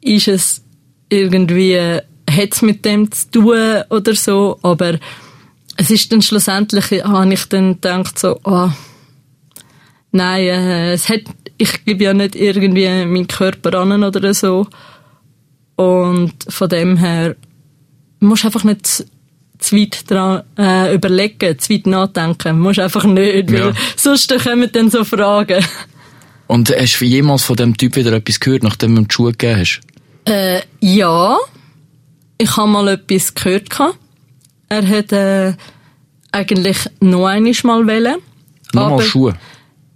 ist 0.00 0.28
es 0.28 0.64
irgendwie, 1.08 1.72
äh, 1.72 2.02
hat 2.28 2.52
es 2.54 2.62
mit 2.62 2.84
dem 2.84 3.10
zu 3.12 3.30
tun 3.30 3.82
oder 3.90 4.14
so, 4.14 4.58
aber 4.62 4.98
es 5.76 5.90
ist 5.90 6.10
dann 6.10 6.22
schlussendlich, 6.22 7.04
habe 7.04 7.32
ich 7.32 7.44
dann 7.46 7.74
gedacht 7.74 8.18
so, 8.18 8.40
ah, 8.44 8.74
nein, 10.12 10.44
äh, 10.44 10.92
es 10.92 11.08
hat, 11.08 11.22
ich 11.58 11.84
gebe 11.84 12.04
ja 12.04 12.14
nicht 12.14 12.34
irgendwie 12.34 12.86
meinen 12.86 13.28
Körper 13.28 13.78
an 13.80 14.02
oder 14.02 14.32
so, 14.32 14.66
und 15.76 16.32
von 16.48 16.68
dem 16.70 16.96
her, 16.96 17.36
musst 18.18 18.46
einfach 18.46 18.64
nicht 18.64 19.04
zu- 19.58 19.76
weit 19.76 20.10
dran 20.10 20.42
äh, 20.58 20.94
überlegen, 20.94 21.58
zu 21.58 21.72
weit 21.72 21.86
nachdenken. 21.86 22.48
Du 22.56 22.62
musst 22.62 22.78
einfach 22.78 23.04
nicht, 23.04 23.52
weil 23.52 23.58
Ja. 23.58 23.72
sonst 23.96 24.32
kommen 24.42 24.70
dann 24.72 24.90
so 24.90 25.04
Fragen. 25.04 25.64
Und 26.46 26.70
hast 26.70 27.00
du 27.00 27.04
jemals 27.04 27.44
von 27.44 27.56
dem 27.56 27.76
Typ 27.76 27.96
wieder 27.96 28.12
etwas 28.12 28.38
gehört, 28.40 28.62
nachdem 28.62 28.94
du 28.94 29.02
ihm 29.02 29.08
die 29.08 29.14
Schuhe 29.14 29.32
gegeben 29.32 29.60
hast? 29.60 29.80
Äh, 30.26 30.60
ja, 30.80 31.36
ich 32.38 32.56
habe 32.56 32.68
mal 32.68 32.88
etwas 32.88 33.34
gehört. 33.34 33.68
Er 34.68 34.88
hat 34.88 35.12
äh, 35.12 35.54
eigentlich 36.32 36.76
noch 37.00 37.26
einmal 37.26 37.52
mal 37.64 37.86
wollen. 37.86 38.16
Nochmal 38.72 39.02
Schuhe. 39.02 39.34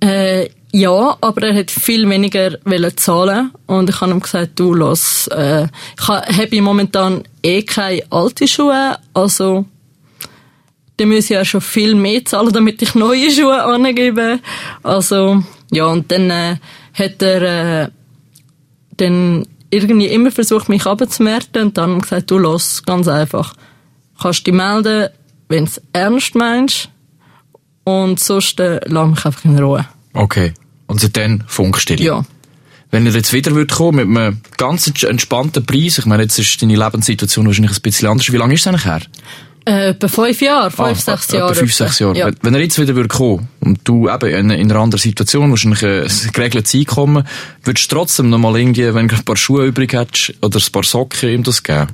Äh, 0.01 0.49
ja, 0.73 1.17
aber 1.21 1.43
er 1.49 1.55
hat 1.55 1.71
viel 1.71 2.09
weniger 2.09 2.57
zahlen 2.97 3.51
und 3.67 3.91
ich 3.91 4.01
habe 4.01 4.13
ihm 4.13 4.21
gesagt, 4.21 4.59
du 4.59 4.73
los, 4.75 5.27
äh, 5.29 5.65
ich 5.99 6.09
ha- 6.09 6.25
habe 6.27 6.63
momentan 6.63 7.25
eh 7.43 7.63
keine 7.63 8.03
alte 8.11 8.47
Schuhe, 8.47 8.97
also 9.15 9.65
dann 10.97 11.09
muss 11.09 11.25
ich 11.25 11.31
ja 11.31 11.45
schon 11.45 11.61
viel 11.61 11.95
mehr 11.95 12.25
zahlen, 12.25 12.53
damit 12.53 12.83
ich 12.83 12.95
neue 12.95 13.31
Schuhe 13.31 13.63
angebe. 13.65 14.39
Also 14.83 15.43
ja, 15.73 15.87
und 15.87 16.13
dann 16.13 16.31
äh, 16.31 16.57
hat 16.93 17.23
er 17.23 17.83
äh, 17.85 17.89
dann 18.97 19.47
irgendwie 19.71 20.07
immer 20.09 20.31
versucht, 20.31 20.69
mich 20.69 20.85
abzumärten 20.87 21.63
und 21.63 21.79
dann 21.79 22.01
gesagt, 22.01 22.31
du 22.31 22.39
los, 22.39 22.83
ganz 22.85 23.09
einfach, 23.09 23.55
kannst 24.21 24.47
dich 24.47 24.53
melden, 24.55 25.09
wenn 25.49 25.65
du 25.65 25.71
es 25.71 25.81
ernst 25.93 26.35
meinst 26.35 26.91
und 27.85 28.21
sonst 28.21 28.61
äh, 28.61 28.81
lass 28.87 29.09
mich 29.09 29.25
einfach 29.25 29.45
in 29.45 29.59
Ruhe. 29.59 29.87
Okay. 30.13 30.53
Und 30.91 31.01
seitdem 31.01 31.43
Funkstille. 31.47 32.03
Ja. 32.05 32.25
Wenn 32.91 33.07
er 33.07 33.13
jetzt 33.13 33.33
wieder 33.33 33.53
würde 33.55 33.73
kommen 33.75 34.09
mit 34.09 34.19
einem 34.19 34.41
ganz 34.57 34.89
ents- 34.89 35.07
entspannten 35.07 35.65
Preis, 35.65 35.99
ich 35.99 36.07
meine, 36.07 36.25
jetzt 36.25 36.39
ist 36.39 36.61
deine 36.61 36.75
Lebenssituation 36.77 37.47
wahrscheinlich 37.47 37.73
ein 37.77 37.83
bisschen 37.83 38.09
anders. 38.09 38.33
Wie 38.33 38.37
lange 38.37 38.55
ist 38.55 38.61
es 38.63 38.67
eigentlich 38.67 38.85
her? 38.85 39.01
Äh, 39.67 39.91
etwa 39.91 40.09
fünf 40.09 40.41
Jahre, 40.41 40.71
fünf, 40.71 40.81
Ah, 40.89 40.95
sechs 40.95 41.27
etwa 41.29 41.37
Jahre. 41.39 41.55
Fünf, 41.55 41.73
etwa. 41.73 41.85
sechs 41.85 41.99
Jahre. 42.01 42.19
Ja. 42.19 42.31
Wenn- 42.43 42.55
er 42.55 42.61
jetzt 42.61 42.81
wieder 42.81 42.97
würde 42.97 43.09
kommen 43.09 43.49
und 43.61 43.79
du 43.85 44.09
eben 44.09 44.29
in, 44.31 44.51
in 44.51 44.71
einer 44.73 44.81
anderen 44.81 45.01
Situation, 45.01 45.51
wahrscheinlich 45.51 45.83
äh, 45.83 46.03
ein 46.05 46.33
geregeltes 46.33 46.75
Einkommen, 46.75 47.25
würdest 47.63 47.93
du 47.93 47.95
trotzdem 47.97 48.31
noch 48.31 48.39
mal 48.39 48.59
irgendwie, 48.59 48.93
wenn 48.93 49.07
du 49.07 49.15
ein 49.15 49.25
paar 49.25 49.37
Schuhe 49.37 49.67
übrig 49.67 49.93
hättest, 49.93 50.35
oder 50.43 50.59
ein 50.59 50.73
paar 50.73 50.83
Socken 50.83 51.29
ihm 51.29 51.43
das 51.45 51.63
geben? 51.63 51.87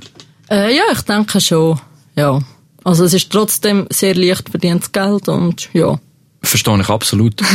Äh, 0.49 0.75
ja, 0.75 0.83
ich 0.93 1.01
denke 1.01 1.39
schon. 1.41 1.79
Ja. 2.15 2.41
Also 2.83 3.03
es 3.03 3.13
ist 3.13 3.29
trotzdem 3.29 3.85
sehr 3.91 4.15
leicht 4.15 4.49
verdientes 4.49 4.91
Geld 4.93 5.27
und 5.27 5.69
ja. 5.73 5.99
Verstehe 6.41 6.79
ich 6.81 6.89
absolut. 6.89 7.41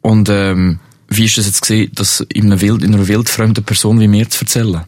und 0.00 0.28
ähm, 0.28 0.78
wie 1.08 1.24
ist 1.24 1.38
das 1.38 1.46
jetzt 1.46 1.62
gesehen, 1.62 1.90
das 1.94 2.20
in 2.32 2.46
einer, 2.46 2.60
wild, 2.60 2.82
in 2.82 2.94
einer 2.94 3.08
wildfremden 3.08 3.64
Person 3.64 3.98
wie 4.00 4.08
mir 4.08 4.28
zu 4.28 4.42
erzählen? 4.44 4.82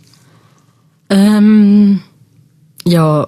Ähm, 1.09 2.03
ja, 2.85 3.27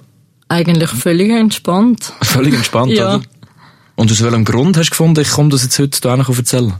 Eigentlich 0.49 0.89
völlig 0.91 1.31
entspannt. 1.31 2.13
Völlig 2.21 2.53
entspannt, 2.53 2.91
Ja. 2.91 3.15
oder? 3.15 3.23
Und 3.95 4.11
aus 4.11 4.21
welchem 4.21 4.45
Grund 4.45 4.77
hast 4.77 4.87
du 4.87 4.91
gefunden, 4.91 5.21
ich 5.21 5.29
komme 5.31 5.49
das 5.49 5.63
jetzt 5.63 5.79
heute 5.79 5.99
da 6.01 6.15
noch 6.15 6.29
erzählen? 6.29 6.73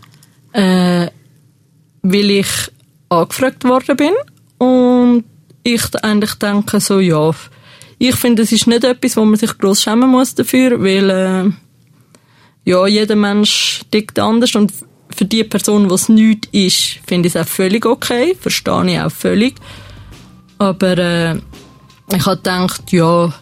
Äh, 0.51 1.07
weil 2.03 2.29
ich 2.29 2.47
angefragt 3.09 3.63
worden 3.63 3.97
bin 3.97 4.13
und 4.59 5.23
ich 5.63 5.81
eigentlich 6.03 6.33
denke 6.35 6.79
so, 6.79 6.99
ja, 6.99 7.31
ich 7.97 8.15
finde, 8.15 8.43
es 8.43 8.51
ist 8.51 8.67
nicht 8.67 8.83
etwas, 8.83 9.17
wo 9.17 9.25
man 9.25 9.37
sich 9.37 9.57
groß 9.57 9.81
schämen 9.81 10.09
muss 10.09 10.35
dafür, 10.35 10.79
weil 10.83 11.09
äh, 11.09 11.51
ja, 12.69 12.85
jeder 12.85 13.15
Mensch 13.15 13.81
tickt 13.89 14.19
anders 14.19 14.53
und 14.55 14.71
für 15.15 15.25
die 15.25 15.43
Person, 15.43 15.89
was 15.89 16.09
nichts 16.09 16.47
ist, 16.51 16.99
finde 17.05 17.27
ich 17.27 17.35
es 17.35 17.41
auch 17.41 17.47
völlig 17.47 17.85
okay, 17.85 18.35
verstehe 18.39 18.85
ich 18.91 18.99
auch 18.99 19.11
völlig. 19.11 19.55
Aber 20.57 20.97
äh, 20.97 21.35
ich 22.13 22.25
habe 22.25 22.37
gedacht, 22.37 22.91
ja, 22.91 23.33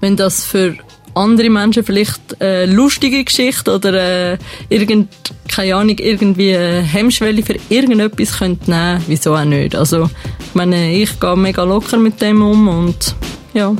wenn 0.00 0.16
das 0.16 0.44
für 0.44 0.76
andere 1.14 1.50
Menschen 1.50 1.84
vielleicht 1.84 2.40
eine 2.40 2.72
lustige 2.72 3.24
Geschichte 3.24 3.74
oder 3.74 4.32
äh, 4.32 4.38
irgend, 4.68 5.08
keine 5.48 5.74
Ahnung, 5.74 5.98
irgendwie 5.98 6.56
eine 6.56 6.82
Hemmschwelle 6.82 7.42
für 7.42 7.56
irgendetwas 7.68 8.38
könnte 8.38 8.70
nehmen, 8.70 9.02
wieso 9.06 9.34
auch 9.34 9.44
nicht. 9.44 9.74
Also, 9.74 10.08
ich 10.38 10.54
meine, 10.54 10.92
ich 10.94 11.18
gehe 11.18 11.36
mega 11.36 11.64
locker 11.64 11.98
mit 11.98 12.20
dem 12.20 12.42
um 12.42 12.68
und 12.68 13.14
ja. 13.52 13.74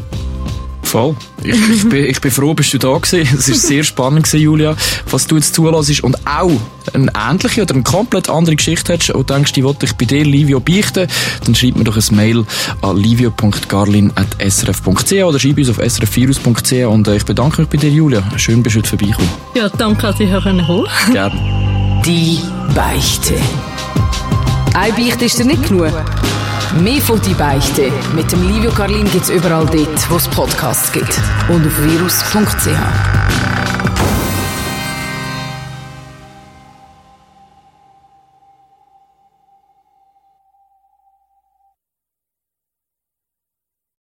Voll. 0.90 1.14
Ich, 1.44 1.54
ich, 1.54 1.88
bin, 1.88 2.04
ich 2.04 2.20
bin 2.20 2.32
froh, 2.32 2.52
bist 2.52 2.74
du 2.74 2.78
da 2.78 2.98
gewesen. 2.98 3.38
Es 3.38 3.48
war 3.48 3.54
sehr 3.54 3.84
spannend 3.84 4.24
gewesen, 4.24 4.42
Julia, 4.42 4.74
was 5.08 5.28
du 5.28 5.36
jetzt 5.36 5.54
zulässt 5.54 6.02
und 6.02 6.16
auch 6.26 6.50
eine 6.92 7.12
ähnliche 7.14 7.62
oder 7.62 7.74
eine 7.74 7.84
komplett 7.84 8.28
andere 8.28 8.56
Geschichte 8.56 8.94
hast 8.94 9.10
und 9.10 9.30
denkst, 9.30 9.52
die 9.52 9.62
wollte 9.62 9.86
ich 9.86 9.92
bei 9.92 10.04
dir, 10.04 10.24
Livio, 10.24 10.58
beichten, 10.58 11.06
dann 11.44 11.54
schreib 11.54 11.76
mir 11.76 11.84
doch 11.84 11.96
ein 11.96 12.16
Mail 12.16 12.44
an 12.82 12.96
livio.garlin.srf.ch 12.96 15.12
oder 15.12 15.38
schreib 15.38 15.58
uns 15.58 15.70
auf 15.70 15.76
srfvirus.ch 15.76 16.72
und 16.72 17.06
äh, 17.06 17.18
ich 17.18 17.24
bedanke 17.24 17.60
mich 17.60 17.70
bei 17.70 17.78
dir, 17.78 17.90
Julia. 17.90 18.24
Schön, 18.36 18.64
bist 18.64 18.74
du 18.74 18.80
heute 18.80 18.88
vorbeigekommen. 18.88 19.30
Ja, 19.54 19.68
danke, 19.68 20.02
dass 20.02 20.18
ich 20.18 20.28
hier 20.28 20.44
holen 20.44 20.66
konnte. 20.66 20.90
Gerne. 21.12 22.02
Die 22.04 22.40
Beichte. 22.74 23.34
Eine 24.74 24.92
Beichte 24.94 25.24
ist 25.24 25.38
dir 25.38 25.44
nicht 25.44 25.68
genug. 25.68 25.92
Mehr 26.78 27.00
von 27.00 27.20
«Die 27.20 27.34
Beichte» 27.34 27.90
mit 28.14 28.30
dem 28.30 28.42
Livio 28.46 28.70
Carlin 28.70 29.04
gibt's 29.10 29.28
überall 29.28 29.66
dort, 29.66 30.10
wo 30.10 30.16
es 30.16 30.28
Podcasts 30.28 30.92
gibt. 30.92 31.20
Und 31.48 31.66
auf 31.66 31.82
virus.ch. 31.82 33.59